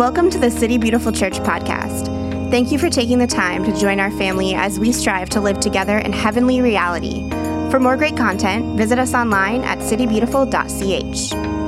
[0.00, 2.06] Welcome to the City Beautiful Church podcast.
[2.50, 5.60] Thank you for taking the time to join our family as we strive to live
[5.60, 7.28] together in heavenly reality.
[7.70, 11.59] For more great content, visit us online at citybeautiful.ch.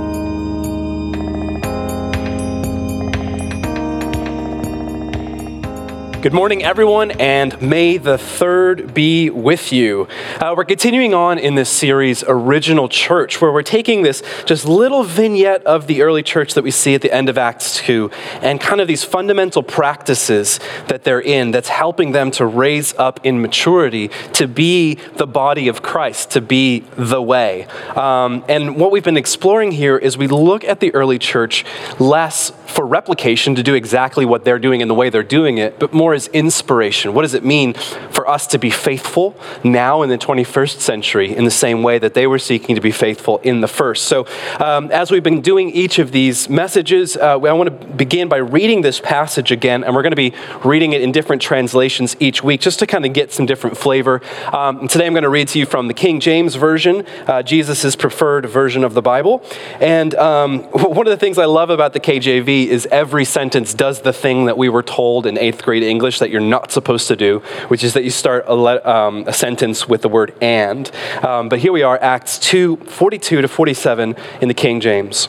[6.22, 10.06] Good morning, everyone, and may the third be with you.
[10.38, 15.02] Uh, we're continuing on in this series, Original Church, where we're taking this just little
[15.02, 18.08] vignette of the early church that we see at the end of Acts 2
[18.40, 23.18] and kind of these fundamental practices that they're in that's helping them to raise up
[23.26, 27.64] in maturity to be the body of Christ, to be the way.
[27.96, 31.64] Um, and what we've been exploring here is we look at the early church
[31.98, 35.80] less for replication to do exactly what they're doing in the way they're doing it,
[35.80, 37.14] but more as inspiration.
[37.14, 37.74] What does it mean
[38.10, 42.14] for us to be faithful now in the 21st century in the same way that
[42.14, 44.04] they were seeking to be faithful in the first?
[44.04, 44.26] So,
[44.58, 48.38] um, as we've been doing each of these messages, uh, I want to begin by
[48.38, 52.42] reading this passage again, and we're going to be reading it in different translations each
[52.42, 54.20] week just to kind of get some different flavor.
[54.52, 57.96] Um, today I'm going to read to you from the King James Version, uh, Jesus'
[57.96, 59.42] preferred version of the Bible.
[59.80, 64.02] And um, one of the things I love about the KJV is every sentence does
[64.02, 67.16] the thing that we were told in eighth grade English that you're not supposed to
[67.16, 70.90] do, which is that you start a, um, a sentence with the word and.
[71.22, 75.28] Um, but here we are, Acts 2 42 to 47 in the King James.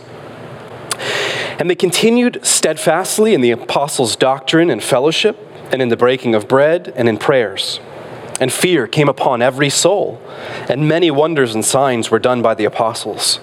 [1.59, 5.37] And they continued steadfastly in the apostles' doctrine and fellowship,
[5.71, 7.79] and in the breaking of bread, and in prayers.
[8.39, 10.21] And fear came upon every soul,
[10.67, 13.39] and many wonders and signs were done by the apostles.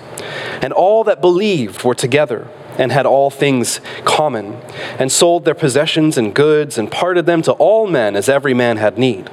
[0.61, 2.49] And all that believed were together
[2.81, 4.57] and had all things common,
[4.99, 8.79] and sold their possessions and goods, and parted them to all men as every man
[8.79, 9.31] had need.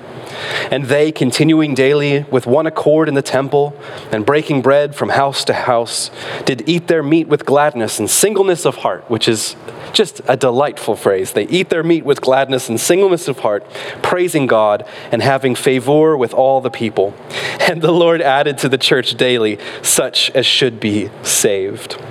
[0.70, 3.73] And they, continuing daily with one accord in the temple,
[4.12, 6.12] and breaking bread from house to house,
[6.45, 9.56] did eat their meat with gladness and singleness of heart, which is
[9.94, 11.31] just a delightful phrase.
[11.31, 13.66] They eat their meat with gladness and singleness of heart,
[14.03, 17.13] praising God and having favor with all the people.
[17.68, 22.02] And the Lord added to the church daily such as should be saved.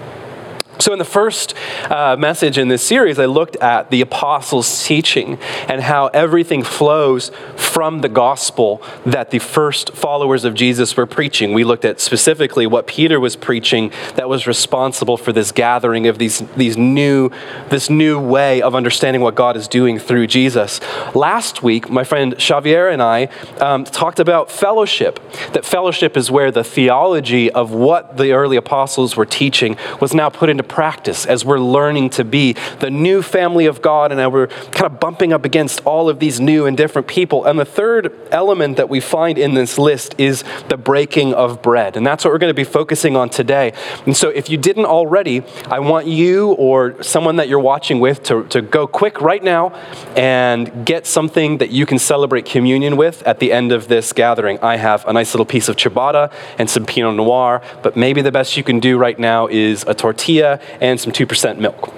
[0.79, 1.55] So, in the first
[1.91, 5.39] uh, message in this series, I looked at the apostles' teaching
[5.69, 11.55] and how everything flows from the gospel that the first followers of Jesus were preaching.
[11.55, 16.19] We looked at specifically what Peter was preaching that was responsible for this gathering of
[16.19, 17.31] these, these new,
[17.71, 20.81] this new way of understanding what God is doing through Jesus.
[21.15, 23.29] Last week, my friend Xavier and I
[23.61, 25.21] um, talked about fellowship,
[25.55, 30.29] that fellowship is where the theology of what the early apostles were teaching was now
[30.29, 34.47] put into practice as we're learning to be the new family of God and we're
[34.47, 37.44] kind of bumping up against all of these new and different people.
[37.44, 41.97] And the third element that we find in this list is the breaking of bread.
[41.97, 43.72] And that's what we're going to be focusing on today.
[44.04, 48.22] And so if you didn't already, I want you or someone that you're watching with
[48.25, 49.71] to, to go quick right now
[50.16, 54.59] and get something that you can celebrate communion with at the end of this gathering.
[54.60, 58.33] I have a nice little piece of ciabatta and some Pinot Noir, but maybe the
[58.33, 61.93] best you can do right now is a tortilla and some 2% milk.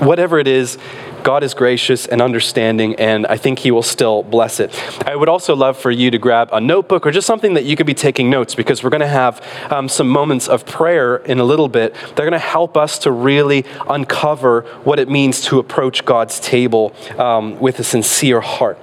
[0.00, 0.78] Whatever it is,
[1.22, 4.72] God is gracious and understanding, and I think He will still bless it.
[5.06, 7.76] I would also love for you to grab a notebook or just something that you
[7.76, 11.38] could be taking notes because we're going to have um, some moments of prayer in
[11.38, 11.94] a little bit.
[11.94, 16.94] They're going to help us to really uncover what it means to approach God's table
[17.18, 18.78] um, with a sincere heart.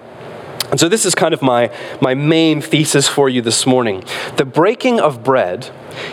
[0.72, 1.72] And so, this is kind of my,
[2.02, 4.04] my main thesis for you this morning.
[4.38, 5.72] The breaking of bread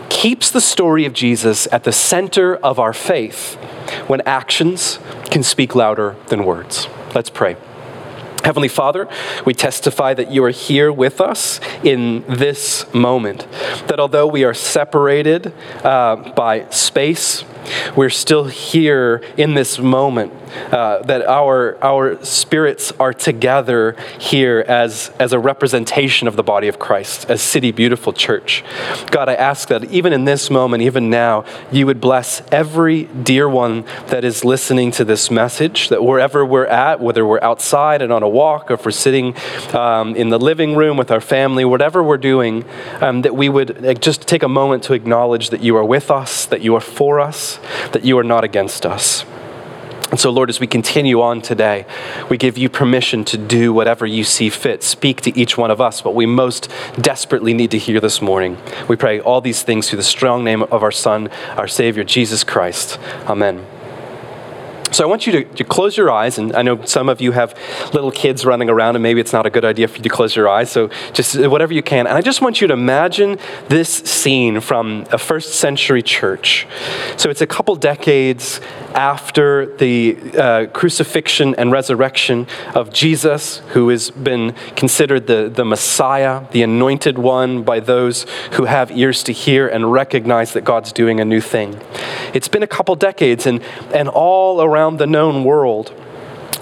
[0.09, 3.55] keeps the story of Jesus at the center of our faith
[4.07, 4.99] when actions
[5.31, 6.89] can speak louder than words.
[7.15, 7.57] Let's pray.
[8.45, 9.09] Heavenly Father,
[9.45, 13.47] we testify that you are here with us in this moment.
[13.87, 15.55] That although we are separated
[15.85, 17.45] uh, by space,
[17.95, 20.33] we're still here in this moment
[20.71, 26.69] uh, that our, our spirits are together here as, as a representation of the body
[26.69, 28.65] of Christ, as City Beautiful Church.
[29.11, 33.49] God, I ask that even in this moment, even now, you would bless every dear
[33.49, 38.13] one that is listening to this message, that wherever we're at, whether we're outside and
[38.13, 39.35] on a walk, or if we're sitting
[39.75, 42.65] um, in the living room with our family, whatever we're doing,
[43.01, 46.47] um, that we would just take a moment to acknowledge that you are with us,
[46.47, 47.59] that you are for us,
[47.93, 49.25] that you are not against us.
[50.13, 51.87] And so, Lord, as we continue on today,
[52.29, 54.83] we give you permission to do whatever you see fit.
[54.83, 56.71] Speak to each one of us what we most
[57.01, 58.59] desperately need to hear this morning.
[58.89, 62.45] We pray all these things through the strong name of our Son, our Savior, Jesus
[62.45, 62.99] Christ.
[63.27, 63.67] Amen.
[64.93, 67.33] So I want you to, to, close your eyes, and I know some of you
[67.33, 67.59] have
[67.95, 70.37] little kids running around, and maybe it's not a good idea for you to close
[70.37, 70.71] your eyes.
[70.71, 72.07] So just whatever you can.
[72.07, 73.39] And I just want you to imagine
[73.69, 76.67] this scene from a first century church.
[77.17, 78.61] So it's a couple decades
[78.95, 86.45] after the uh, crucifixion and resurrection of Jesus, who has been considered the, the Messiah,
[86.53, 91.21] the anointed one by those who have ears to hear and recognize that God's doing
[91.21, 91.81] a new thing.
[92.35, 93.63] It's been a couple decades, and,
[93.95, 95.93] and all around the known world,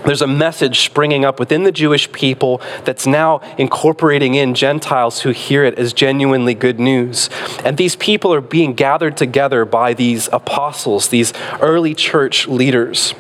[0.05, 5.31] there's a message springing up within the Jewish people that's now incorporating in Gentiles who
[5.31, 7.29] hear it as genuinely good news.
[7.65, 13.15] And these people are being gathered together by these apostles, these early church leaders.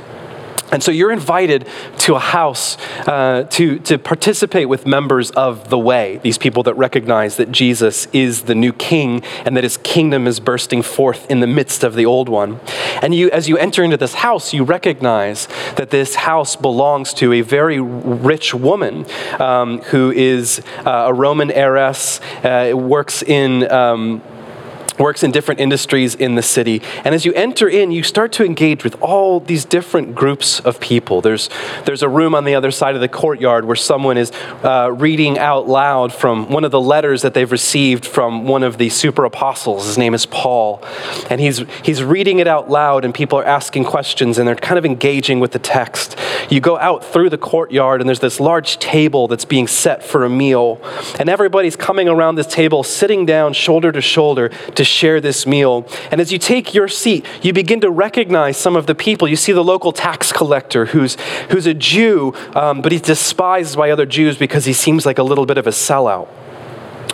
[0.72, 1.66] And so you're invited
[1.98, 2.76] to a house
[3.06, 8.06] uh, to, to participate with members of the way, these people that recognize that Jesus
[8.12, 11.94] is the new king and that his kingdom is bursting forth in the midst of
[11.94, 12.60] the old one.
[13.02, 17.32] And you, as you enter into this house, you recognize that this house belongs to
[17.32, 19.06] a very rich woman
[19.38, 23.70] um, who is uh, a Roman heiress, uh, works in.
[23.70, 24.22] Um,
[25.00, 26.82] works in different industries in the city.
[27.04, 30.78] And as you enter in, you start to engage with all these different groups of
[30.78, 31.20] people.
[31.20, 31.48] There's,
[31.86, 34.30] there's a room on the other side of the courtyard where someone is
[34.62, 38.78] uh, reading out loud from one of the letters that they've received from one of
[38.78, 39.86] the super apostles.
[39.86, 40.84] His name is Paul.
[41.30, 44.78] And he's, he's reading it out loud, and people are asking questions, and they're kind
[44.78, 46.18] of engaging with the text.
[46.50, 50.24] You go out through the courtyard, and there's this large table that's being set for
[50.24, 50.80] a meal.
[51.18, 55.86] And everybody's coming around this table, sitting down shoulder to shoulder to share this meal.
[56.10, 59.28] And as you take your seat, you begin to recognize some of the people.
[59.28, 61.16] You see the local tax collector who's,
[61.50, 65.22] who's a Jew, um, but he's despised by other Jews because he seems like a
[65.22, 66.28] little bit of a sellout.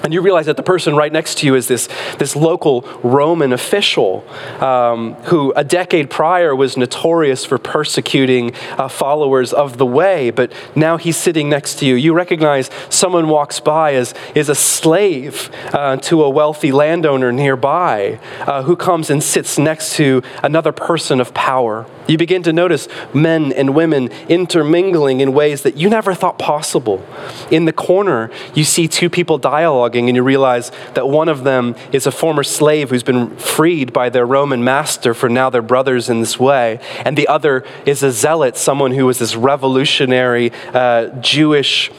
[0.06, 1.88] And you realize that the person right next to you is this,
[2.18, 4.24] this local Roman official
[4.60, 10.52] um, who a decade prior was notorious for persecuting uh, followers of the way, but
[10.76, 11.96] now he's sitting next to you.
[11.96, 18.20] You recognize someone walks by as is a slave uh, to a wealthy landowner nearby
[18.42, 21.84] uh, who comes and sits next to another person of power.
[22.08, 27.04] You begin to notice men and women intermingling in ways that you never thought possible.
[27.50, 31.74] In the corner, you see two people dialoguing, and you realize that one of them
[31.92, 36.08] is a former slave who's been freed by their Roman master for now they're brothers
[36.08, 41.08] in this way, and the other is a zealot, someone who was this revolutionary uh,
[41.20, 41.90] Jewish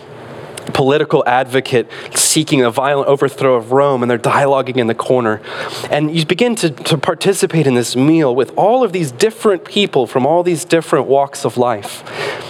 [0.73, 5.41] political advocate seeking a violent overthrow of Rome, and they're dialoguing in the corner.
[5.89, 10.07] And you begin to, to participate in this meal with all of these different people
[10.07, 12.03] from all these different walks of life.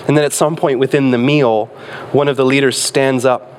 [0.07, 1.65] And then at some point within the meal,
[2.11, 3.53] one of the leaders stands up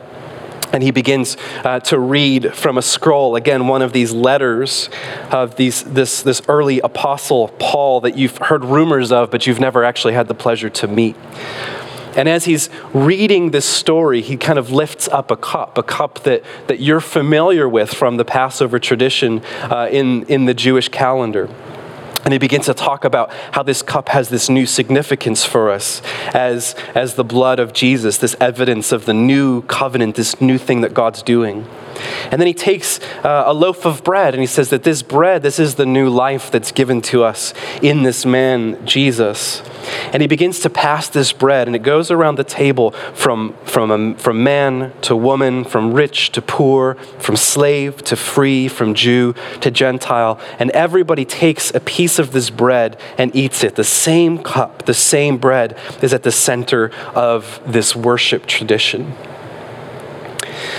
[0.72, 4.90] and he begins uh, to read from a scroll again one of these letters
[5.31, 9.82] of these, this, this early apostle paul that you've heard rumors of but you've never
[9.84, 11.16] actually had the pleasure to meet
[12.19, 16.25] and as he's reading this story, he kind of lifts up a cup, a cup
[16.25, 21.49] that, that you're familiar with from the Passover tradition uh, in, in the Jewish calendar.
[22.25, 26.03] And he begins to talk about how this cup has this new significance for us
[26.35, 30.81] as, as the blood of Jesus, this evidence of the new covenant, this new thing
[30.81, 31.69] that God's doing.
[32.31, 35.43] And then he takes uh, a loaf of bread and he says that this bread,
[35.43, 39.62] this is the new life that's given to us in this man, Jesus.
[40.12, 43.91] And he begins to pass this bread, and it goes around the table from, from,
[43.91, 49.35] a, from man to woman, from rich to poor, from slave to free, from Jew
[49.61, 50.38] to Gentile.
[50.59, 53.76] And everybody takes a piece of this bread and eats it.
[53.76, 59.14] The same cup, the same bread is at the center of this worship tradition.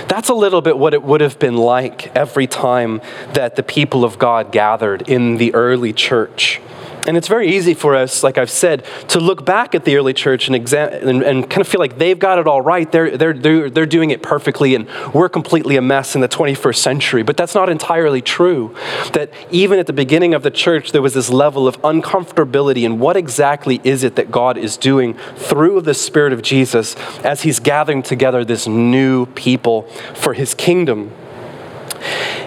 [0.07, 3.01] That's a little bit what it would have been like every time
[3.33, 6.61] that the people of God gathered in the early church.
[7.07, 10.13] And it's very easy for us, like I've said, to look back at the early
[10.13, 12.91] church and, exam- and, and, kind of feel like they've got it all right.
[12.91, 16.75] They're, they're, they're, they're doing it perfectly, and we're completely a mess in the 21st
[16.75, 17.23] century.
[17.23, 18.75] But that's not entirely true.
[19.13, 22.99] That even at the beginning of the church, there was this level of uncomfortability and
[22.99, 27.59] what exactly is it that God is doing through the Spirit of Jesus as He's
[27.59, 31.11] gathering together this new people for His kingdom.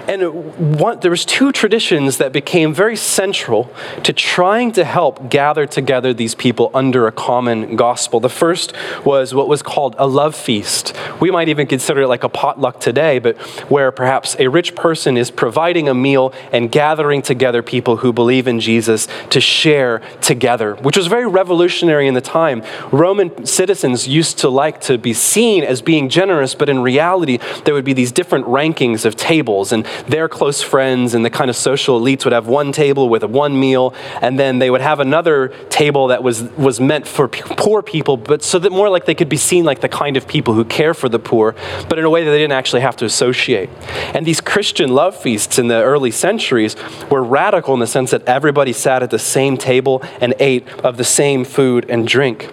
[0.09, 5.65] And one, there was two traditions that became very central to trying to help gather
[5.65, 8.19] together these people under a common gospel.
[8.19, 8.73] The first
[9.05, 10.95] was what was called a love feast.
[11.21, 13.39] We might even consider it like a potluck today, but
[13.71, 18.49] where perhaps a rich person is providing a meal and gathering together people who believe
[18.49, 22.63] in Jesus to share together, which was very revolutionary in the time.
[22.91, 27.75] Roman citizens used to like to be seen as being generous, but in reality, there
[27.75, 31.57] would be these different rankings of tables, and their close friends and the kind of
[31.57, 35.49] social elites would have one table with one meal, and then they would have another
[35.69, 39.29] table that was, was meant for poor people, but so that more like they could
[39.29, 41.55] be seen like the kind of people who care for the poor,
[41.89, 43.71] but in a way that they didn't actually have to associate.
[44.15, 46.77] And these Christian love feasts in the early centuries
[47.11, 50.97] were radical in the sense that everybody sat at the same table and ate of
[50.97, 52.51] the same food and drink.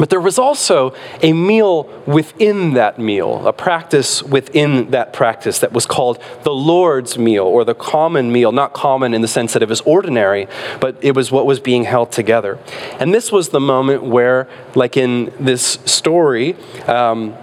[0.00, 5.72] But there was also a meal within that meal, a practice within that practice that
[5.72, 8.50] was called the Lord's meal or the common meal.
[8.50, 10.48] Not common in the sense that it was ordinary,
[10.80, 12.58] but it was what was being held together.
[12.98, 16.54] And this was the moment where, like in this story,
[16.86, 17.34] um,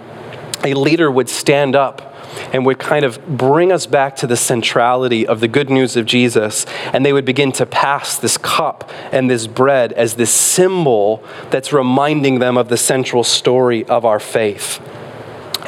[0.64, 2.07] a leader would stand up
[2.52, 6.06] and would kind of bring us back to the centrality of the good news of
[6.06, 6.66] Jesus.
[6.92, 11.72] And they would begin to pass this cup and this bread as this symbol that's
[11.72, 14.80] reminding them of the central story of our faith.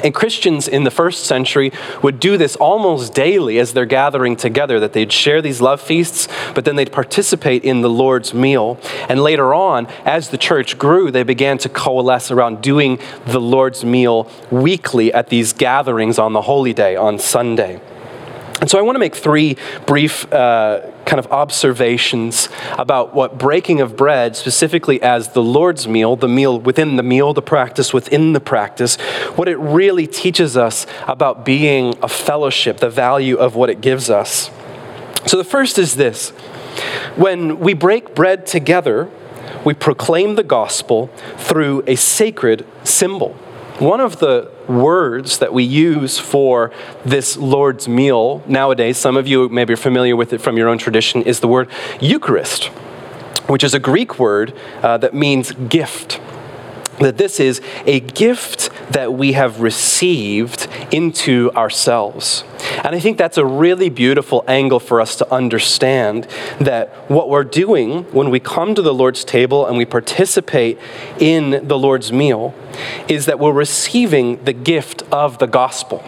[0.02, 4.80] And Christians in the first century would do this almost daily as they're gathering together,
[4.80, 8.78] that they'd share these love feasts, but then they'd participate in the Lord's meal.
[9.08, 13.84] And later on, as the church grew, they began to coalesce around doing the Lord's
[13.84, 17.80] meal weekly at these gatherings on the holy day, on Sunday.
[18.60, 23.80] And so I want to make three brief uh, kind of observations about what breaking
[23.80, 28.34] of bread, specifically as the Lord's meal, the meal within the meal, the practice within
[28.34, 28.96] the practice,
[29.36, 34.10] what it really teaches us about being a fellowship, the value of what it gives
[34.10, 34.50] us.
[35.26, 36.30] So the first is this
[37.16, 39.10] when we break bread together,
[39.64, 43.36] we proclaim the gospel through a sacred symbol.
[43.80, 46.70] One of the words that we use for
[47.02, 50.76] this Lord's meal nowadays, some of you may be familiar with it from your own
[50.76, 52.66] tradition, is the word Eucharist,
[53.46, 56.20] which is a Greek word uh, that means gift
[56.98, 62.44] that this is a gift that we have received into ourselves.
[62.84, 66.24] And I think that's a really beautiful angle for us to understand
[66.60, 70.78] that what we're doing when we come to the Lord's table and we participate
[71.18, 72.54] in the Lord's meal
[73.08, 76.04] is that we're receiving the gift of the gospel.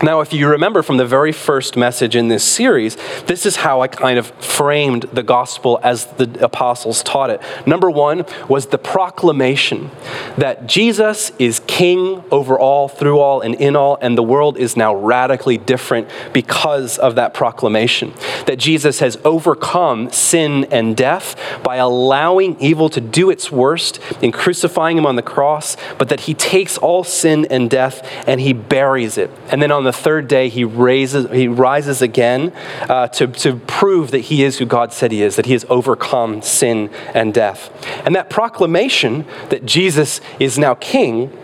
[0.00, 3.80] Now, if you remember from the very first message in this series, this is how
[3.80, 7.40] I kind of framed the gospel as the apostles taught it.
[7.66, 9.90] Number one was the proclamation
[10.36, 14.76] that Jesus is king over all, through all, and in all, and the world is
[14.76, 18.14] now radically different because of that proclamation.
[18.46, 24.30] That Jesus has overcome sin and death by allowing evil to do its worst in
[24.30, 28.52] crucifying him on the cross, but that he takes all sin and death and he
[28.52, 29.30] buries it.
[29.50, 32.52] And then on the third day, he, raises, he rises again
[32.82, 35.64] uh, to, to prove that he is who God said he is, that he has
[35.68, 37.70] overcome sin and death.
[38.04, 41.36] And that proclamation that Jesus is now king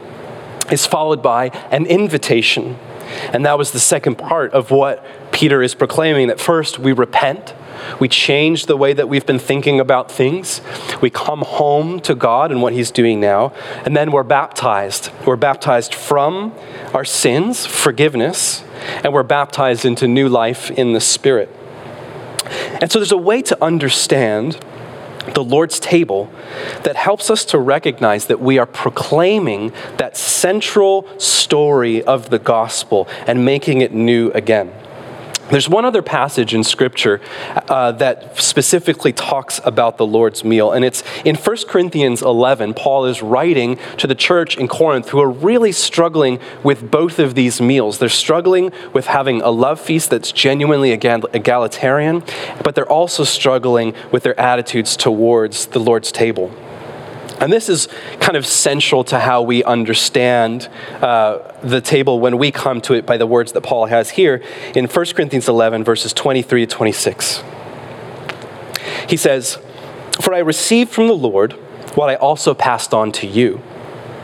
[0.71, 2.77] is followed by an invitation.
[3.33, 7.55] And that was the second part of what Peter is proclaiming that first we repent
[8.01, 10.61] we change the way that we've been thinking about things.
[11.01, 13.53] We come home to God and what He's doing now.
[13.85, 15.11] And then we're baptized.
[15.27, 16.55] We're baptized from
[16.93, 18.65] our sins, forgiveness,
[19.03, 21.49] and we're baptized into new life in the Spirit.
[22.81, 24.59] And so there's a way to understand
[25.33, 26.31] the Lord's table
[26.83, 33.09] that helps us to recognize that we are proclaiming that central story of the gospel
[33.27, 34.71] and making it new again.
[35.51, 37.21] There's one other passage in Scripture
[37.69, 42.73] uh, that specifically talks about the Lord's meal, and it's in 1 Corinthians 11.
[42.73, 47.35] Paul is writing to the church in Corinth who are really struggling with both of
[47.35, 47.99] these meals.
[47.99, 52.23] They're struggling with having a love feast that's genuinely egalitarian,
[52.63, 56.53] but they're also struggling with their attitudes towards the Lord's table.
[57.45, 57.89] And this is
[58.21, 60.71] kind of central to how we understand
[61.03, 64.43] uh, the table when we come to it by the words that Paul has here
[64.75, 67.43] in 1 Corinthians 11, verses 23 to 26.
[69.11, 69.59] He says,
[70.23, 71.53] For I received from the Lord
[71.95, 73.61] what I also passed on to you.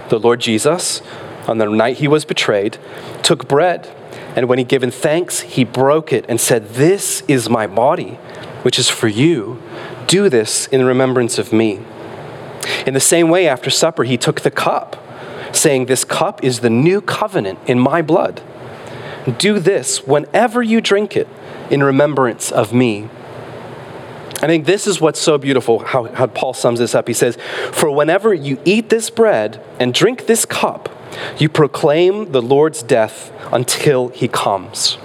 [0.08, 1.02] The Lord Jesus,
[1.46, 2.78] on the night he was betrayed,
[3.22, 3.94] took bread,
[4.34, 8.12] and when he given thanks, he broke it and said, This is my body,
[8.62, 9.62] which is for you.
[10.06, 11.80] Do this in remembrance of me.
[12.86, 14.96] In the same way, after supper, he took the cup,
[15.52, 18.42] saying, This cup is the new covenant in my blood.
[19.38, 21.28] Do this whenever you drink it
[21.70, 23.08] in remembrance of me.
[24.42, 27.06] I think this is what's so beautiful, how, how Paul sums this up.
[27.06, 27.36] He says,
[27.72, 30.88] For whenever you eat this bread and drink this cup,
[31.38, 34.96] you proclaim the Lord's death until he comes.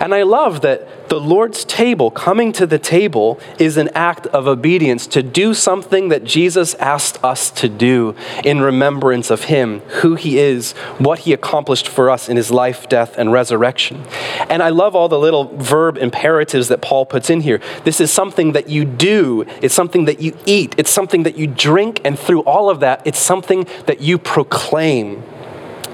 [0.00, 4.46] And I love that the Lord's table, coming to the table, is an act of
[4.46, 10.16] obedience to do something that Jesus asked us to do in remembrance of Him, who
[10.16, 14.04] He is, what He accomplished for us in His life, death, and resurrection.
[14.50, 17.60] And I love all the little verb imperatives that Paul puts in here.
[17.84, 21.46] This is something that you do, it's something that you eat, it's something that you
[21.46, 25.22] drink, and through all of that, it's something that you proclaim.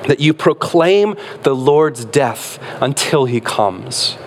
[0.09, 4.19] That you proclaim the Lord's death until He comes.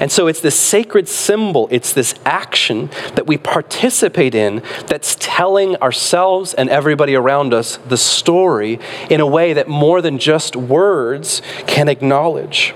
[0.00, 5.76] And so it's this sacred symbol, it's this action that we participate in that's telling
[5.76, 8.78] ourselves and everybody around us the story
[9.10, 12.74] in a way that more than just words can acknowledge.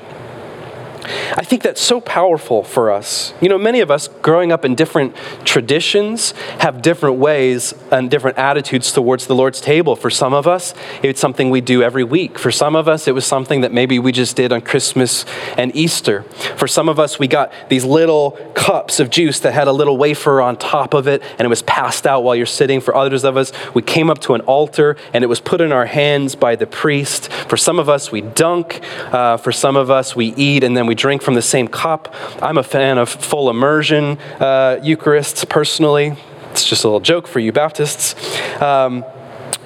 [1.36, 3.32] I think that's so powerful for us.
[3.40, 8.38] You know, many of us growing up in different traditions have different ways and different
[8.38, 9.96] attitudes towards the Lord's table.
[9.96, 12.38] For some of us, it's something we do every week.
[12.38, 15.24] For some of us, it was something that maybe we just did on Christmas
[15.56, 16.22] and Easter.
[16.56, 19.96] For some of us, we got these little cups of juice that had a little
[19.96, 22.80] wafer on top of it and it was passed out while you're sitting.
[22.80, 25.70] For others of us, we came up to an altar and it was put in
[25.70, 27.30] our hands by the priest.
[27.48, 28.80] For some of us, we dunk.
[29.12, 32.14] Uh, for some of us, we eat and then we drink from the same cup.
[32.42, 36.16] I'm a fan of full immersion uh, Eucharists personally.
[36.50, 38.14] It's just a little joke for you Baptists.
[38.60, 39.04] Um,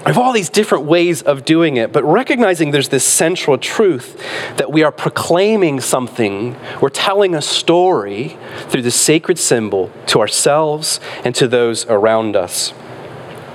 [0.04, 4.18] I have all these different ways of doing it, but recognizing there's this central truth
[4.56, 11.00] that we are proclaiming something, we're telling a story through the sacred symbol to ourselves
[11.22, 12.72] and to those around us.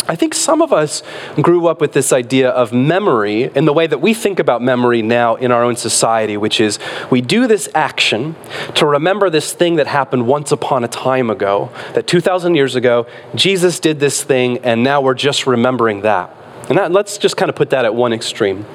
[0.07, 1.01] I think some of us
[1.41, 5.01] grew up with this idea of memory in the way that we think about memory
[5.01, 6.77] now in our own society, which is
[7.09, 8.35] we do this action
[8.75, 13.07] to remember this thing that happened once upon a time ago, that 2,000 years ago,
[13.33, 16.35] Jesus did this thing, and now we're just remembering that.
[16.69, 18.65] And that, let's just kind of put that at one extreme.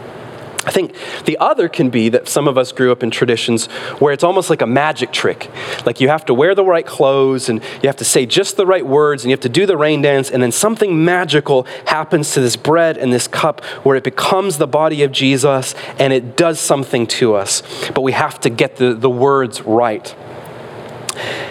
[0.67, 3.67] I think the other can be that some of us grew up in traditions
[3.99, 5.51] where it's almost like a magic trick.
[5.87, 8.67] Like you have to wear the right clothes and you have to say just the
[8.67, 12.35] right words and you have to do the rain dance, and then something magical happens
[12.35, 16.37] to this bread and this cup where it becomes the body of Jesus and it
[16.37, 17.63] does something to us.
[17.95, 20.15] But we have to get the, the words right.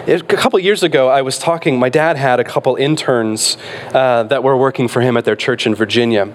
[0.06, 3.56] A couple years ago, I was talking, my dad had a couple interns
[3.92, 6.32] uh, that were working for him at their church in Virginia.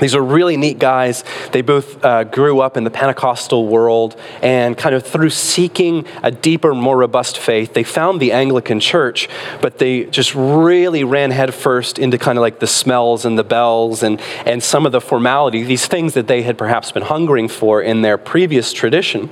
[0.00, 1.24] These are really neat guys.
[1.52, 6.30] They both uh, grew up in the Pentecostal world, and kind of through seeking a
[6.30, 9.28] deeper, more robust faith, they found the Anglican church,
[9.60, 14.02] but they just really ran headfirst into kind of like the smells and the bells
[14.02, 17.82] and, and some of the formality, these things that they had perhaps been hungering for
[17.82, 19.30] in their previous tradition.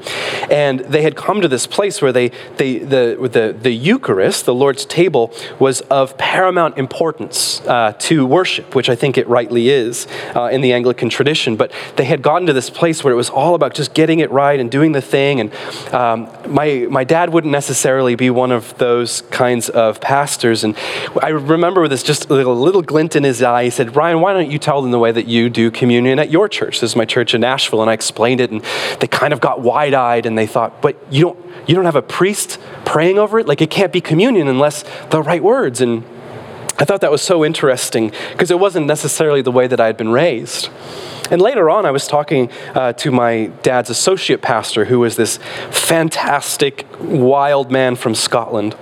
[0.51, 4.55] And they had come to this place where they, they the, the, the Eucharist, the
[4.55, 10.07] Lord's table, was of paramount importance uh, to worship, which I think it rightly is.
[10.35, 13.31] Uh, in the Anglican tradition, but they had gotten to this place where it was
[13.31, 15.41] all about just getting it right and doing the thing.
[15.41, 15.53] And
[15.93, 20.65] um, my, my dad wouldn't necessarily be one of those kinds of pastors.
[20.65, 20.77] And
[21.23, 24.21] I remember with this just a little, little glint in his eye, he said, Ryan,
[24.21, 26.81] why don't you tell them the way that you do communion at your church?
[26.81, 27.81] This is my church in Nashville.
[27.83, 28.63] And I explained it, and
[29.01, 31.97] they kind of got wide eyed and they thought, but you don't, you don't have
[31.97, 33.47] a priest praying over it?
[33.47, 35.81] Like it can't be communion unless the right words.
[35.81, 36.05] And
[36.79, 39.97] I thought that was so interesting because it wasn't necessarily the way that I had
[39.97, 40.69] been raised.
[41.31, 45.39] And later on, I was talking uh, to my dad's associate pastor, who was this
[45.71, 48.75] fantastic, wild man from Scotland.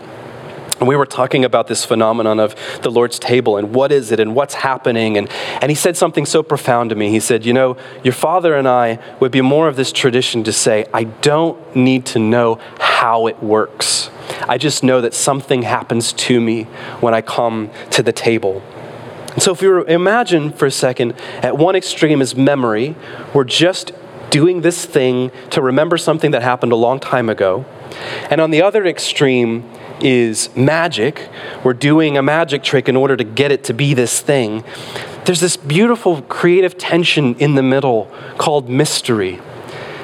[0.80, 4.18] And we were talking about this phenomenon of the Lord's table and what is it
[4.18, 5.18] and what's happening.
[5.18, 7.10] And, and he said something so profound to me.
[7.10, 10.52] He said, You know, your father and I would be more of this tradition to
[10.52, 14.10] say, I don't need to know how it works.
[14.48, 16.64] I just know that something happens to me
[17.00, 18.62] when I come to the table.
[19.34, 21.12] And so, if you imagine for a second,
[21.42, 22.96] at one extreme is memory,
[23.34, 23.92] we're just
[24.30, 27.66] doing this thing to remember something that happened a long time ago.
[28.30, 29.70] And on the other extreme
[30.02, 31.28] is magic.
[31.64, 34.64] We're doing a magic trick in order to get it to be this thing.
[35.24, 39.40] There's this beautiful creative tension in the middle called mystery.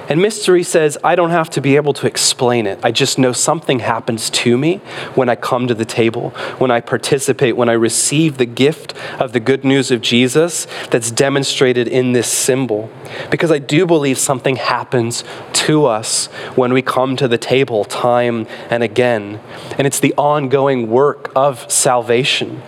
[0.09, 2.79] And mystery says, I don't have to be able to explain it.
[2.83, 4.77] I just know something happens to me
[5.15, 9.33] when I come to the table, when I participate, when I receive the gift of
[9.33, 12.91] the good news of Jesus that's demonstrated in this symbol.
[13.31, 18.47] Because I do believe something happens to us when we come to the table time
[18.71, 19.41] and again.
[19.77, 22.63] And it's the ongoing work of salvation.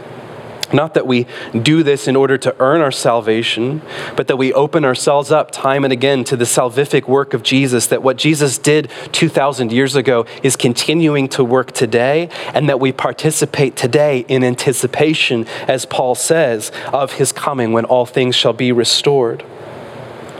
[0.73, 1.27] Not that we
[1.63, 3.81] do this in order to earn our salvation,
[4.17, 7.87] but that we open ourselves up time and again to the salvific work of Jesus,
[7.87, 12.93] that what Jesus did 2,000 years ago is continuing to work today, and that we
[12.93, 18.73] participate today in anticipation, as Paul says, of his coming when all things shall be
[18.73, 19.45] restored.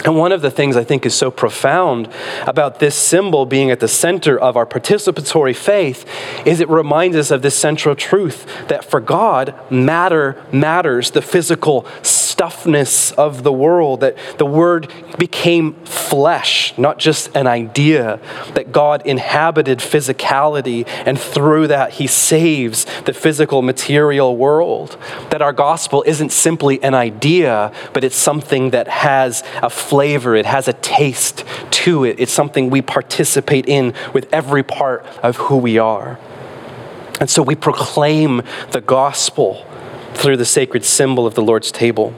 [0.05, 2.09] And one of the things I think is so profound
[2.47, 6.07] about this symbol being at the center of our participatory faith
[6.47, 11.87] is it reminds us of this central truth that for God, matter matters, the physical
[12.39, 18.21] stuffness of the world, that the Word became flesh, not just an idea,
[18.55, 24.97] that God inhabited physicality, and through that, He saves the physical material world.
[25.31, 30.47] That our gospel isn't simply an idea, but it's something that has a flavor, it
[30.47, 32.21] has a taste to it.
[32.21, 36.19] It's something we participate in with every part of who we are.
[37.21, 39.67] And so we proclaim the gospel
[40.15, 42.15] through the sacred symbol of the Lord's table.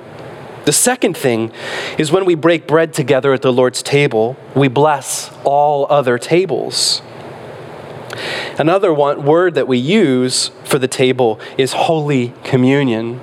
[0.71, 1.51] The second thing
[1.99, 7.03] is when we break bread together at the Lord's table, we bless all other tables.
[8.57, 13.21] Another one, word that we use for the table is Holy Communion.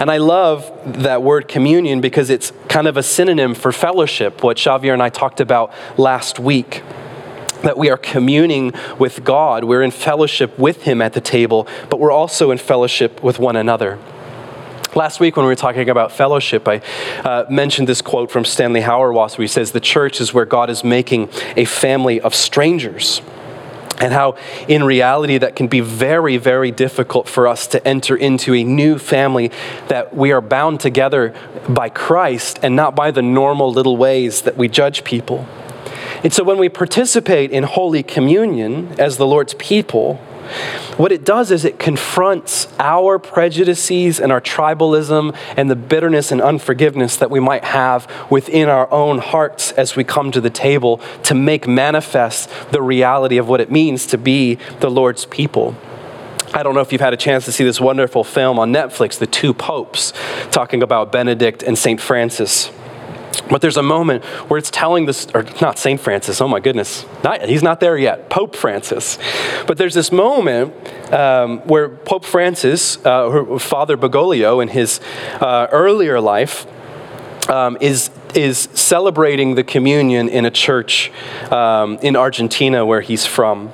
[0.00, 0.72] And I love
[1.02, 5.10] that word communion because it's kind of a synonym for fellowship, what Xavier and I
[5.10, 6.82] talked about last week.
[7.64, 12.00] That we are communing with God, we're in fellowship with Him at the table, but
[12.00, 13.98] we're also in fellowship with one another.
[14.94, 16.80] Last week, when we were talking about fellowship, I
[17.22, 20.70] uh, mentioned this quote from Stanley Hauerwas where he says, The church is where God
[20.70, 23.20] is making a family of strangers
[24.00, 28.54] and how in reality that can be very very difficult for us to enter into
[28.54, 29.50] a new family
[29.88, 31.34] that we are bound together
[31.68, 35.44] by christ and not by the normal little ways that we judge people.
[36.22, 40.20] And so when we participate in holy communion as the lord's people
[40.96, 46.40] what it does is it confronts our prejudices and our tribalism and the bitterness and
[46.40, 51.00] unforgiveness that we might have within our own hearts as we come to the table
[51.24, 55.76] to make manifest the reality of what it means to be the Lord's people.
[56.54, 59.18] I don't know if you've had a chance to see this wonderful film on Netflix,
[59.18, 60.12] The Two Popes,
[60.50, 62.00] talking about Benedict and St.
[62.00, 62.70] Francis.
[63.50, 66.00] But there's a moment where it's telling this, or not St.
[66.00, 69.18] Francis, oh my goodness, not, he's not there yet, Pope Francis.
[69.66, 70.74] But there's this moment
[71.12, 75.00] um, where Pope Francis, uh, Father Bergoglio, in his
[75.40, 76.66] uh, earlier life,
[77.48, 81.10] um, is is celebrating the communion in a church
[81.50, 83.72] um, in Argentina where he's from.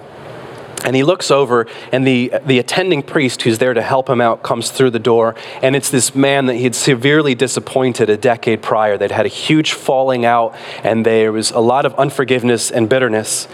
[0.84, 4.42] And he looks over, and the, the attending priest who's there to help him out
[4.42, 5.34] comes through the door.
[5.62, 8.98] And it's this man that he had severely disappointed a decade prior.
[8.98, 13.48] They'd had a huge falling out, and there was a lot of unforgiveness and bitterness.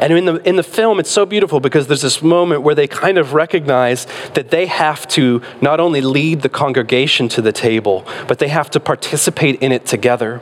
[0.00, 2.86] And in the, in the film, it's so beautiful because there's this moment where they
[2.86, 8.06] kind of recognize that they have to not only lead the congregation to the table,
[8.28, 10.40] but they have to participate in it together.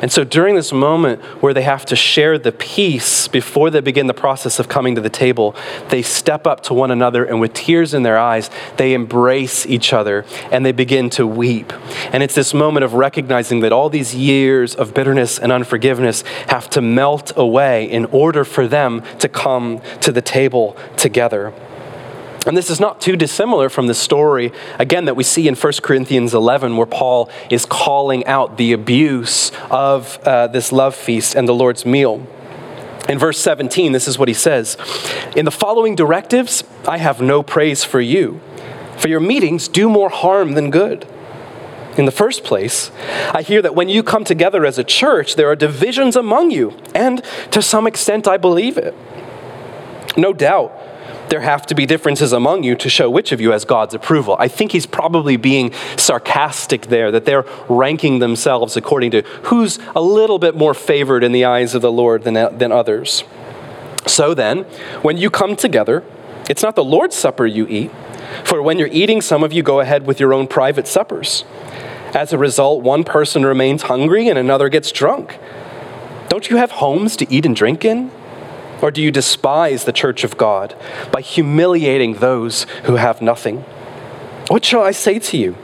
[0.00, 4.06] And so during this moment where they have to share the peace before they begin
[4.06, 5.54] the process of coming to the table,
[5.88, 9.92] they step up to one another and with tears in their eyes, they embrace each
[9.92, 11.72] other and they begin to weep.
[12.12, 16.68] And it's this moment of recognizing that all these years of bitterness and unforgiveness have
[16.70, 21.52] to melt away in order for them to come to the table together.
[22.46, 25.72] And this is not too dissimilar from the story, again, that we see in 1
[25.82, 31.46] Corinthians 11, where Paul is calling out the abuse of uh, this love feast and
[31.46, 32.26] the Lord's meal.
[33.08, 34.76] In verse 17, this is what he says
[35.36, 38.40] In the following directives, I have no praise for you,
[38.96, 41.06] for your meetings do more harm than good.
[41.96, 42.90] In the first place,
[43.32, 46.76] I hear that when you come together as a church, there are divisions among you,
[46.92, 48.96] and to some extent, I believe it.
[50.16, 50.72] No doubt
[51.32, 54.36] there have to be differences among you to show which of you has God's approval.
[54.38, 60.02] I think he's probably being sarcastic there, that they're ranking themselves according to who's a
[60.02, 63.24] little bit more favored in the eyes of the Lord than, than others.
[64.06, 64.64] So then,
[65.00, 66.04] when you come together,
[66.50, 67.90] it's not the Lord's supper you eat,
[68.44, 71.46] for when you're eating, some of you go ahead with your own private suppers.
[72.12, 75.38] As a result, one person remains hungry and another gets drunk.
[76.28, 78.10] Don't you have homes to eat and drink in?
[78.82, 80.74] Or do you despise the church of God
[81.12, 83.58] by humiliating those who have nothing?
[84.48, 85.56] What shall I say to you?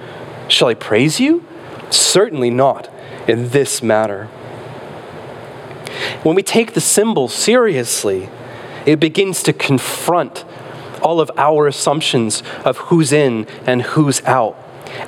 [0.47, 1.45] Shall I praise you?
[1.91, 2.89] Certainly not
[3.27, 4.27] in this matter.
[6.23, 8.29] When we take the symbol seriously,
[8.87, 10.45] it begins to confront
[11.03, 14.57] all of our assumptions of who's in and who's out.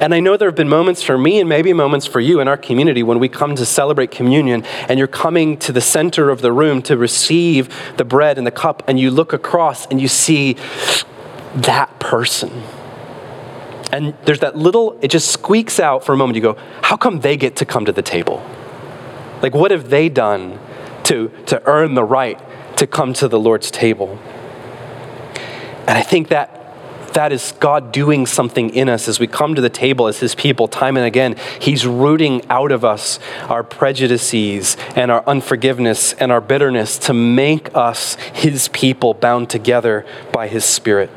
[0.00, 2.48] And I know there have been moments for me and maybe moments for you in
[2.48, 6.42] our community when we come to celebrate communion and you're coming to the center of
[6.42, 10.08] the room to receive the bread and the cup and you look across and you
[10.08, 10.56] see
[11.54, 12.50] that person.
[13.92, 16.36] And there's that little, it just squeaks out for a moment.
[16.36, 18.44] You go, how come they get to come to the table?
[19.42, 20.60] Like, what have they done
[21.04, 22.38] to, to earn the right
[22.76, 24.18] to come to the Lord's table?
[25.88, 26.59] And I think that
[27.14, 30.34] that is God doing something in us as we come to the table as His
[30.34, 31.36] people time and again.
[31.60, 33.18] He's rooting out of us
[33.48, 40.06] our prejudices and our unforgiveness and our bitterness to make us His people bound together
[40.32, 41.10] by His Spirit.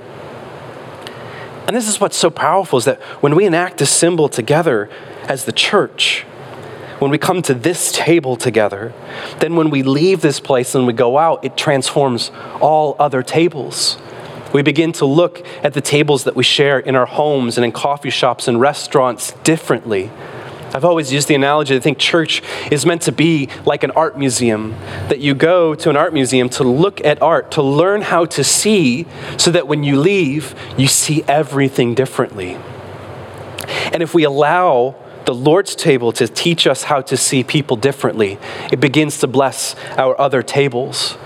[1.67, 4.89] And this is what's so powerful is that when we enact a symbol together
[5.23, 6.25] as the church,
[6.99, 8.93] when we come to this table together,
[9.39, 13.97] then when we leave this place and we go out, it transforms all other tables.
[14.53, 17.71] We begin to look at the tables that we share in our homes and in
[17.71, 20.11] coffee shops and restaurants differently.
[20.73, 24.17] I've always used the analogy I think church is meant to be like an art
[24.17, 24.71] museum,
[25.09, 28.43] that you go to an art museum to look at art, to learn how to
[28.43, 29.05] see,
[29.37, 32.57] so that when you leave, you see everything differently.
[33.91, 38.39] And if we allow the Lord's table to teach us how to see people differently,
[38.71, 41.17] it begins to bless our other tables.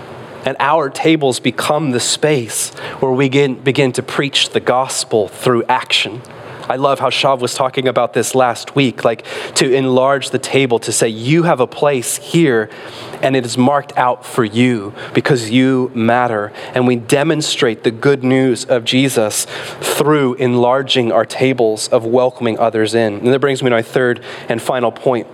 [0.48, 2.70] And our tables become the space
[3.02, 6.22] where we begin, to preach the gospel through action.
[6.70, 10.80] I love how Shav was talking about this last week, like to enlarge the table,
[10.80, 12.70] to say, You have a place here,
[13.22, 16.54] and it is marked out for you because you matter.
[16.74, 19.48] And we demonstrate the good news of Jesus
[19.82, 23.16] through enlarging our tables of welcoming others in.
[23.16, 25.28] And that brings me to my third and final point.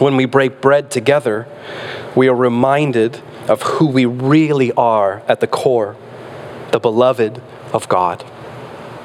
[0.00, 1.46] When we break bread together,
[2.16, 5.96] we are reminded of who we really are at the core
[6.70, 8.24] the beloved of God.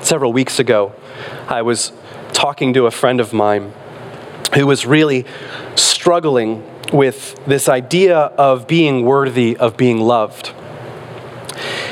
[0.01, 0.93] Several weeks ago,
[1.47, 1.91] I was
[2.31, 3.73] talking to a friend of mine
[4.53, 5.25] who was really
[5.75, 10.53] struggling with this idea of being worthy of being loved.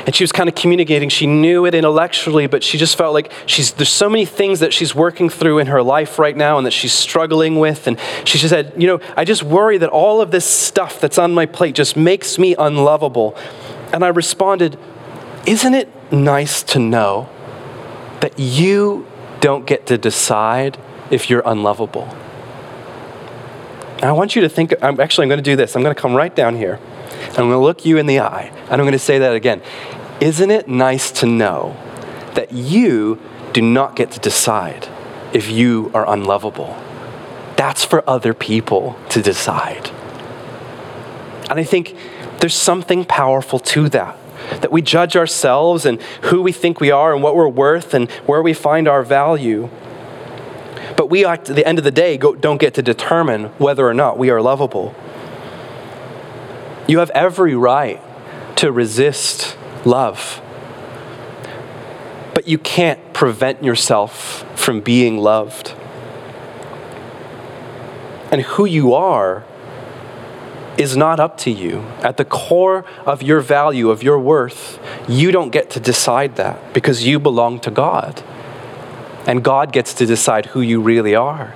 [0.06, 1.08] And she was kind of communicating.
[1.08, 4.72] She knew it intellectually, but she just felt like she's, there's so many things that
[4.72, 7.86] she's working through in her life right now and that she's struggling with.
[7.86, 11.18] And she just said, You know, I just worry that all of this stuff that's
[11.18, 13.36] on my plate just makes me unlovable.
[13.92, 14.78] And I responded,
[15.46, 17.28] Isn't it nice to know
[18.20, 19.06] that you
[19.40, 20.78] don't get to decide
[21.10, 22.08] if you're unlovable.
[23.96, 25.76] And I want you to think, I'm actually, I'm going to do this.
[25.76, 26.80] I'm going to come right down here.
[27.30, 28.52] I'm going to look you in the eye.
[28.64, 29.62] And I'm going to say that again.
[30.20, 31.76] Isn't it nice to know
[32.34, 33.20] that you
[33.52, 34.88] do not get to decide
[35.32, 36.76] if you are unlovable?
[37.56, 39.90] That's for other people to decide.
[41.50, 41.96] And I think
[42.40, 44.18] there's something powerful to that
[44.50, 48.10] that we judge ourselves and who we think we are and what we're worth and
[48.26, 49.68] where we find our value.
[50.96, 54.18] But we, at the end of the day, don't get to determine whether or not
[54.18, 54.94] we are lovable.
[56.86, 58.00] You have every right
[58.56, 60.40] to resist love,
[62.34, 65.74] but you can't prevent yourself from being loved.
[68.30, 69.44] And who you are
[70.76, 71.84] is not up to you.
[72.02, 76.74] At the core of your value, of your worth, you don't get to decide that
[76.74, 78.22] because you belong to God.
[79.26, 81.54] And God gets to decide who you really are.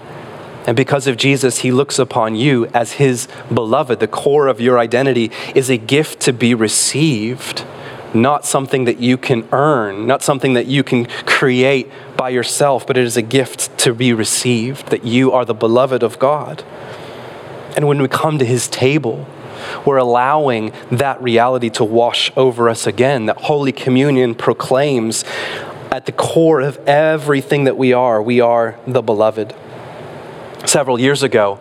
[0.68, 4.00] And because of Jesus, he looks upon you as his beloved.
[4.00, 7.64] The core of your identity is a gift to be received,
[8.12, 12.98] not something that you can earn, not something that you can create by yourself, but
[12.98, 16.62] it is a gift to be received, that you are the beloved of God.
[17.74, 19.26] And when we come to his table,
[19.87, 23.24] we're allowing that reality to wash over us again.
[23.24, 25.24] That Holy Communion proclaims
[25.90, 29.54] at the core of everything that we are, we are the beloved.
[30.66, 31.60] Several years ago,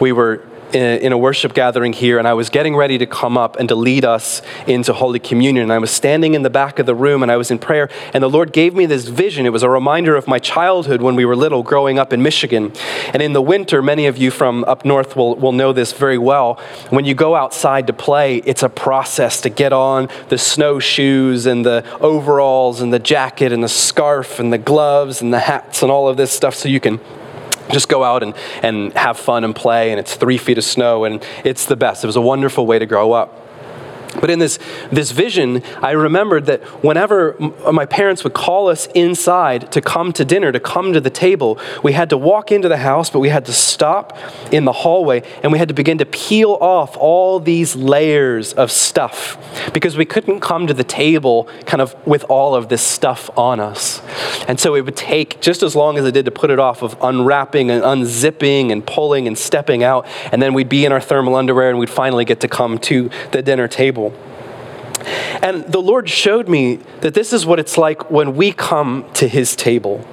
[0.00, 3.56] we were in a worship gathering here, and I was getting ready to come up
[3.56, 5.62] and to lead us into Holy Communion.
[5.62, 7.88] And I was standing in the back of the room and I was in prayer,
[8.12, 9.46] and the Lord gave me this vision.
[9.46, 12.72] It was a reminder of my childhood when we were little, growing up in Michigan.
[13.12, 16.18] And in the winter, many of you from up north will, will know this very
[16.18, 16.60] well.
[16.90, 21.64] When you go outside to play, it's a process to get on the snowshoes and
[21.64, 25.90] the overalls and the jacket and the scarf and the gloves and the hats and
[25.90, 27.00] all of this stuff so you can
[27.70, 31.04] just go out and, and have fun and play, and it's three feet of snow,
[31.04, 32.04] and it's the best.
[32.04, 33.47] It was a wonderful way to grow up.
[34.20, 34.58] But in this,
[34.90, 40.12] this vision, I remembered that whenever uh, my parents would call us inside to come
[40.14, 43.20] to dinner, to come to the table, we had to walk into the house, but
[43.20, 44.18] we had to stop
[44.52, 48.70] in the hallway and we had to begin to peel off all these layers of
[48.70, 49.36] stuff
[49.72, 53.60] because we couldn't come to the table kind of with all of this stuff on
[53.60, 54.02] us.
[54.48, 56.82] And so it would take just as long as it did to put it off
[56.82, 60.06] of unwrapping and unzipping and pulling and stepping out.
[60.32, 63.10] And then we'd be in our thermal underwear and we'd finally get to come to
[63.32, 64.07] the dinner table.
[65.42, 69.28] And the Lord showed me that this is what it's like when we come to
[69.28, 70.06] His table.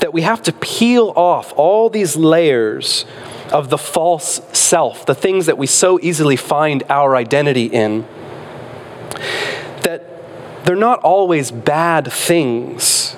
[0.00, 3.04] That we have to peel off all these layers
[3.52, 8.06] of the false self, the things that we so easily find our identity in.
[9.82, 13.16] That they're not always bad things,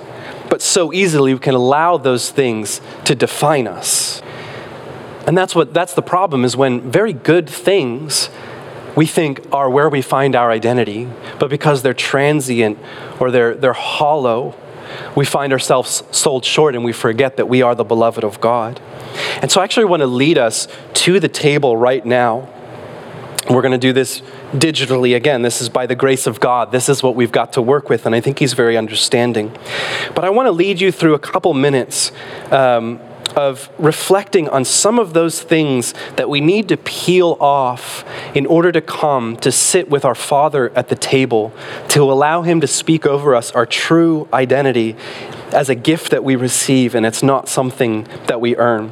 [0.49, 4.21] but so easily we can allow those things to define us.
[5.27, 8.29] And that's what that's the problem is when very good things
[8.95, 11.07] we think are where we find our identity,
[11.39, 12.77] but because they're transient
[13.19, 14.55] or they're, they're hollow,
[15.15, 18.81] we find ourselves sold short and we forget that we are the beloved of God.
[19.41, 22.49] And so I actually want to lead us to the table right now.
[23.49, 24.21] We're going to do this
[24.53, 25.41] digitally again.
[25.41, 26.71] This is by the grace of God.
[26.71, 29.51] This is what we've got to work with, and I think He's very understanding.
[30.13, 32.11] But I want to lead you through a couple minutes.
[32.51, 32.99] Um,
[33.33, 38.71] of reflecting on some of those things that we need to peel off in order
[38.71, 41.53] to come to sit with our Father at the table,
[41.89, 44.95] to allow Him to speak over us our true identity
[45.51, 48.91] as a gift that we receive, and it's not something that we earn.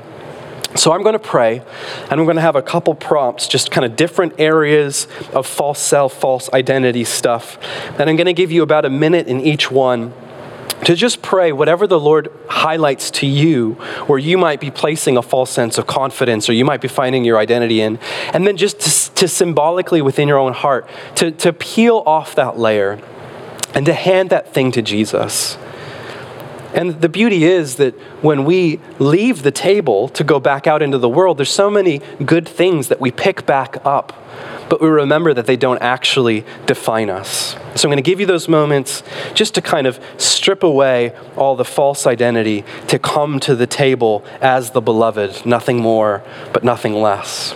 [0.75, 1.63] So I'm going to pray,
[2.03, 5.79] and I'm going to have a couple prompts, just kind of different areas of false
[5.79, 7.57] self, false identity stuff.
[7.99, 10.13] And I'm going to give you about a minute in each one
[10.85, 13.73] to just pray whatever the Lord highlights to you,
[14.07, 17.23] where you might be placing a false sense of confidence or you might be finding
[17.23, 17.99] your identity in,
[18.33, 22.57] and then just to, to symbolically within your own heart, to, to peel off that
[22.57, 22.99] layer
[23.73, 25.57] and to hand that thing to Jesus.
[26.73, 30.99] And the beauty is that when we leave the table to go back out into
[30.99, 34.13] the world, there's so many good things that we pick back up
[34.69, 37.55] but we remember that they don't actually define us.
[37.75, 39.03] So I'm going to give you those moments
[39.33, 44.23] just to kind of strip away all the false identity, to come to the table
[44.41, 47.53] as the beloved, nothing more, but nothing less.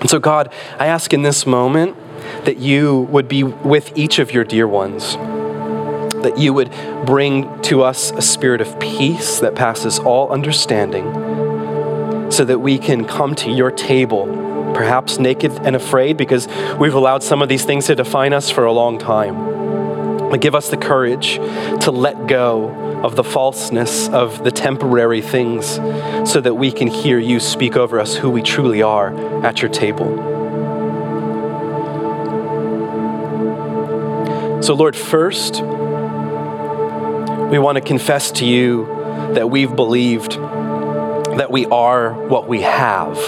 [0.00, 1.96] And so, God, I ask in this moment
[2.44, 5.16] that you would be with each of your dear ones
[6.24, 6.70] that you would
[7.04, 11.04] bring to us a spirit of peace that passes all understanding,
[12.30, 14.43] so that we can come to your table
[14.74, 18.64] perhaps naked and afraid because we've allowed some of these things to define us for
[18.64, 19.54] a long time.
[20.30, 22.70] But give us the courage to let go
[23.04, 25.66] of the falseness of the temporary things
[26.28, 29.70] so that we can hear you speak over us who we truly are at your
[29.70, 30.32] table.
[34.62, 35.60] So, Lord, first,
[37.50, 38.86] we want to confess to you
[39.34, 43.18] that we've believed that we are what we have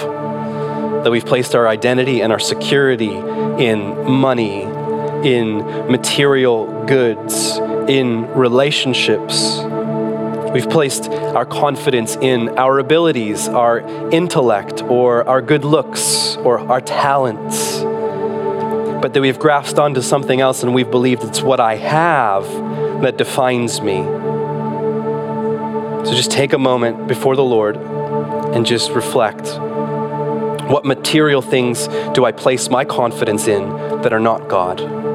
[1.05, 5.59] that we've placed our identity and our security in money, in
[5.91, 9.61] material goods, in relationships.
[10.53, 16.81] We've placed our confidence in our abilities, our intellect, or our good looks, or our
[16.81, 17.81] talents.
[19.03, 22.45] But that we've grasped onto something else and we've believed it's what I have
[23.03, 24.03] that defines me.
[26.07, 29.47] So just take a moment before the Lord and just reflect.
[30.69, 33.69] What material things do I place my confidence in
[34.03, 35.06] that are not God?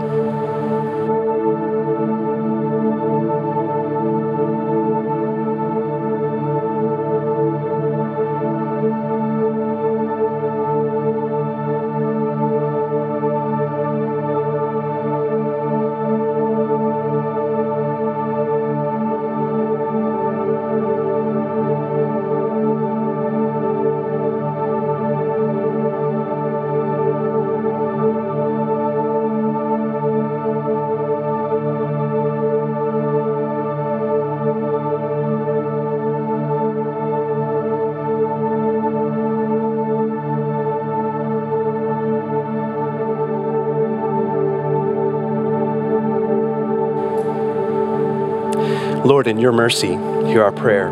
[49.41, 50.89] Your mercy, hear our prayer.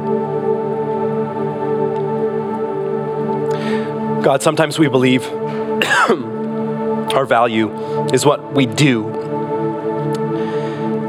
[4.21, 7.71] God, sometimes we believe our value
[8.11, 9.03] is what we do.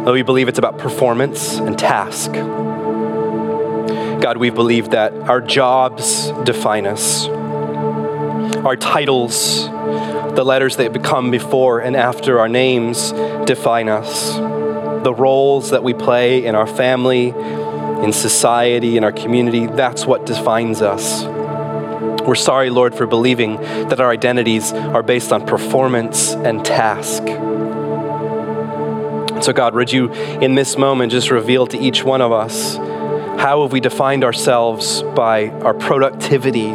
[0.04, 2.32] Though we believe it's about performance and task.
[2.32, 11.80] God, we believe that our jobs define us, our titles, the letters that become before
[11.80, 13.12] and after our names
[13.46, 14.38] define us
[15.02, 17.28] the roles that we play in our family,
[18.04, 21.24] in society, in our community, that's what defines us.
[22.26, 27.22] We're sorry, Lord, for believing that our identities are based on performance and task.
[29.42, 32.76] So, God, would you in this moment just reveal to each one of us
[33.40, 36.68] how have we defined ourselves by our productivity,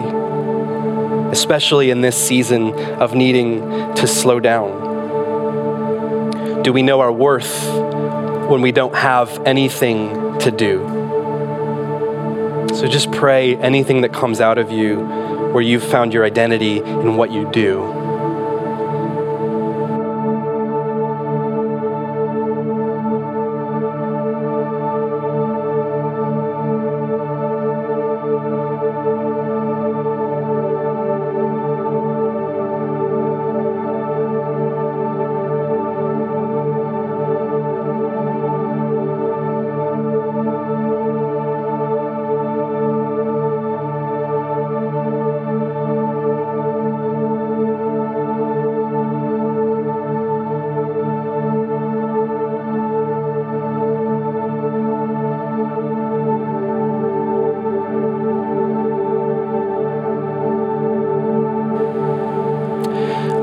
[1.32, 4.84] especially in this season of needing to slow down?
[6.64, 7.68] Do we know our worth
[8.48, 10.86] when we don't have anything to do.
[12.76, 15.00] So just pray anything that comes out of you
[15.54, 17.95] where you've found your identity in what you do.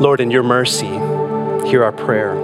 [0.03, 0.89] Lord, in your mercy,
[1.69, 2.35] hear our prayer.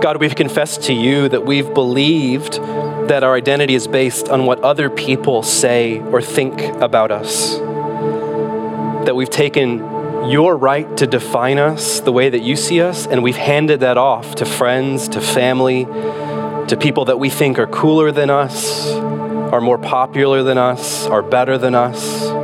[0.00, 2.62] God, we've confessed to you that we've believed
[3.08, 7.56] that our identity is based on what other people say or think about us.
[9.06, 9.78] That we've taken
[10.30, 13.98] your right to define us the way that you see us, and we've handed that
[13.98, 19.60] off to friends, to family, to people that we think are cooler than us, are
[19.60, 22.43] more popular than us, are better than us.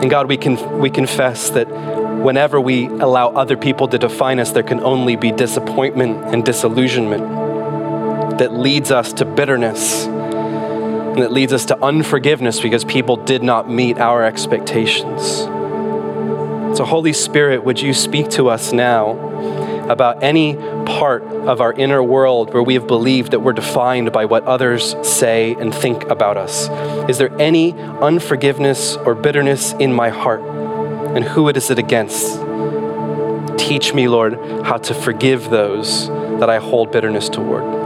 [0.00, 4.52] And God, we, can, we confess that whenever we allow other people to define us,
[4.52, 11.52] there can only be disappointment and disillusionment that leads us to bitterness and that leads
[11.52, 15.22] us to unforgiveness because people did not meet our expectations.
[16.78, 19.29] So, Holy Spirit, would you speak to us now
[19.90, 24.24] about any part of our inner world where we have believed that we're defined by
[24.24, 26.68] what others say and think about us?
[27.08, 30.40] Is there any unforgiveness or bitterness in my heart?
[30.40, 32.38] And who is it against?
[33.58, 34.34] Teach me, Lord,
[34.64, 37.79] how to forgive those that I hold bitterness toward.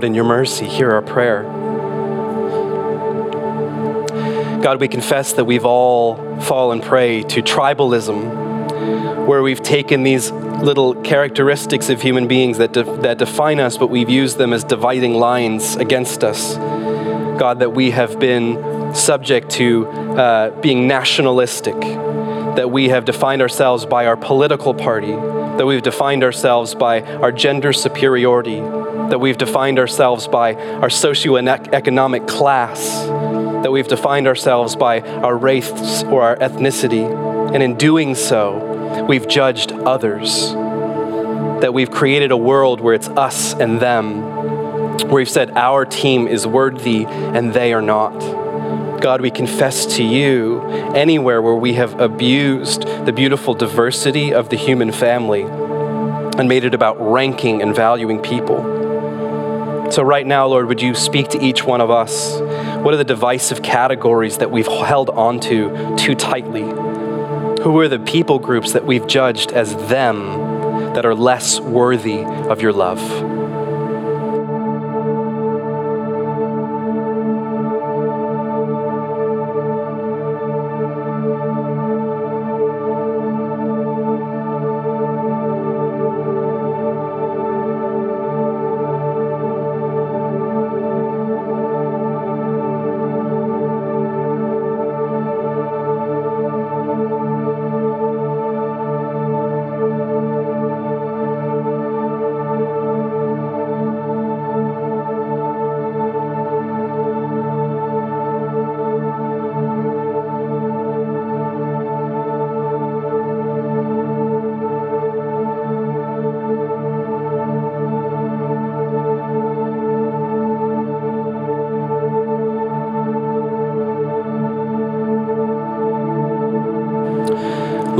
[0.00, 1.42] Lord, in your mercy, hear our prayer.
[4.62, 10.94] God, we confess that we've all fallen prey to tribalism, where we've taken these little
[10.94, 15.16] characteristics of human beings that, de- that define us, but we've used them as dividing
[15.16, 16.56] lines against us.
[17.38, 23.84] God, that we have been subject to uh, being nationalistic, that we have defined ourselves
[23.84, 28.62] by our political party, that we've defined ourselves by our gender superiority,
[29.10, 33.06] that we've defined ourselves by our socioeconomic class,
[33.62, 37.04] that we've defined ourselves by our race or our ethnicity.
[37.52, 40.52] And in doing so, we've judged others.
[41.60, 44.22] That we've created a world where it's us and them,
[45.08, 48.18] where we've said our team is worthy and they are not.
[49.00, 50.62] God, we confess to you
[50.94, 56.74] anywhere where we have abused the beautiful diversity of the human family and made it
[56.74, 58.79] about ranking and valuing people.
[59.90, 62.38] So, right now, Lord, would you speak to each one of us?
[62.80, 66.62] What are the divisive categories that we've held onto too tightly?
[66.62, 72.62] Who are the people groups that we've judged as them that are less worthy of
[72.62, 73.00] your love?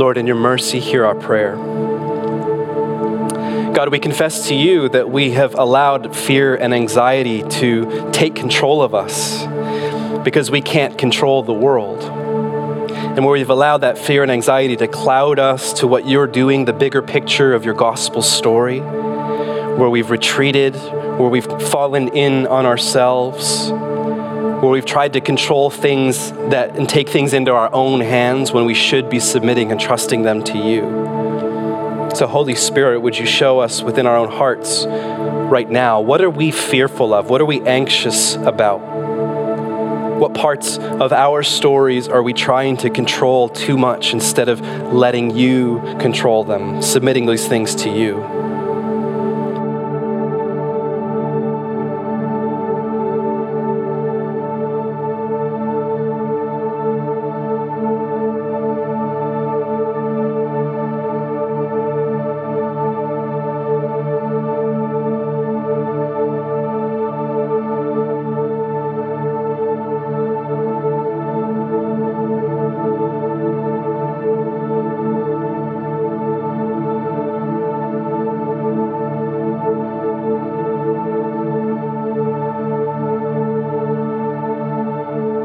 [0.01, 1.55] Lord, in your mercy, hear our prayer.
[3.71, 8.81] God, we confess to you that we have allowed fear and anxiety to take control
[8.81, 9.45] of us
[10.23, 12.01] because we can't control the world.
[12.01, 16.65] And where we've allowed that fear and anxiety to cloud us to what you're doing,
[16.65, 22.65] the bigger picture of your gospel story, where we've retreated, where we've fallen in on
[22.65, 23.71] ourselves
[24.61, 28.65] where we've tried to control things that and take things into our own hands when
[28.65, 30.81] we should be submitting and trusting them to you.
[32.13, 36.29] So, Holy Spirit, would you show us within our own hearts right now what are
[36.29, 37.29] we fearful of?
[37.29, 38.79] What are we anxious about?
[40.19, 44.61] What parts of our stories are we trying to control too much instead of
[44.93, 48.40] letting you control them, submitting these things to you?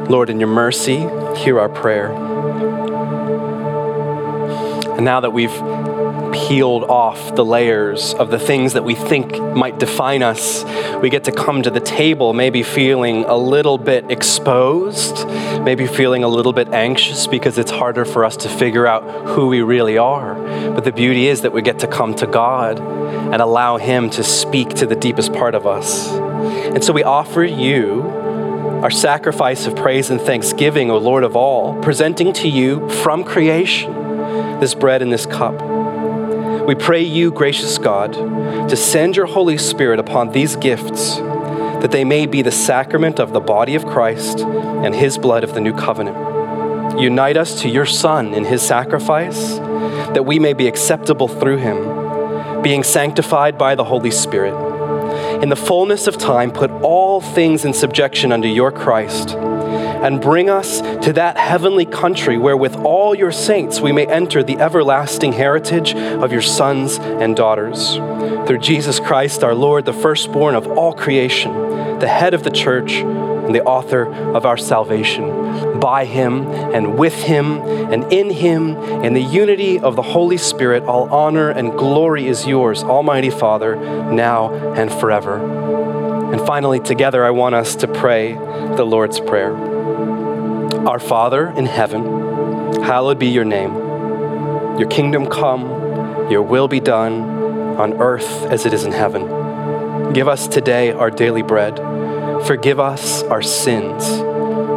[0.08, 0.98] Lord, in your mercy,
[1.36, 2.12] hear our prayer.
[4.94, 5.50] And now that we've
[6.32, 10.64] peeled off the layers of the things that we think might define us,
[11.02, 15.26] we get to come to the table maybe feeling a little bit exposed,
[15.62, 19.48] maybe feeling a little bit anxious because it's harder for us to figure out who
[19.48, 20.34] we really are.
[20.72, 24.22] But the beauty is that we get to come to God and allow Him to
[24.22, 26.12] speak to the deepest part of us.
[26.12, 28.25] And so we offer you
[28.86, 33.92] our sacrifice of praise and thanksgiving, O Lord of all, presenting to you from creation
[34.60, 35.60] this bread and this cup.
[36.68, 42.04] We pray you, gracious God, to send your Holy Spirit upon these gifts, that they
[42.04, 45.74] may be the sacrament of the body of Christ and his blood of the new
[45.74, 47.00] covenant.
[47.00, 49.56] Unite us to your Son in his sacrifice,
[50.14, 54.65] that we may be acceptable through him, being sanctified by the Holy Spirit.
[55.42, 60.48] In the fullness of time, put all things in subjection under your Christ and bring
[60.48, 65.32] us to that heavenly country where, with all your saints, we may enter the everlasting
[65.32, 67.94] heritage of your sons and daughters.
[68.46, 71.52] Through Jesus Christ, our Lord, the firstborn of all creation,
[71.98, 73.02] the head of the church,
[73.46, 75.80] and the author of our salvation.
[75.80, 80.82] By him and with him and in him, in the unity of the Holy Spirit,
[80.82, 85.36] all honor and glory is yours, Almighty Father, now and forever.
[86.32, 89.54] And finally, together, I want us to pray the Lord's Prayer.
[90.86, 93.74] Our Father in heaven, hallowed be your name.
[94.78, 97.22] Your kingdom come, your will be done
[97.78, 100.12] on earth as it is in heaven.
[100.12, 101.78] Give us today our daily bread.
[102.44, 104.04] Forgive us our sins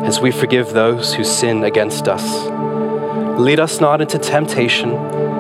[0.08, 2.24] as we forgive those who sin against us.
[3.40, 4.92] Lead us not into temptation,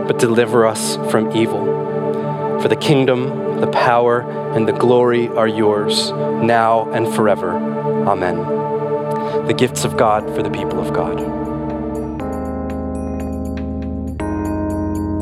[0.07, 1.65] but deliver us from evil.
[2.61, 4.21] For the kingdom, the power,
[4.53, 7.51] and the glory are yours, now and forever.
[7.53, 8.59] Amen
[9.49, 11.38] the gifts of God for the people of God.